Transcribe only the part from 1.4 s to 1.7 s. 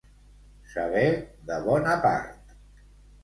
de